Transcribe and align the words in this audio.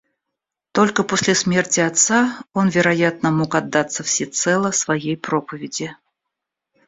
Только 0.71 1.03
после 1.03 1.35
смерти 1.35 1.79
отца 1.79 2.41
он, 2.55 2.69
вероятно, 2.69 3.29
мог 3.29 3.53
отдаться 3.53 4.01
всецело 4.01 4.71
своей 4.71 5.15
проповеди. 5.15 5.95